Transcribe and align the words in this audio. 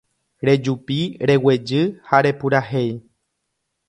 Rejupi, 0.47 0.97
reguejy 1.31 1.81
ha 2.07 2.23
repurahéi 2.27 2.93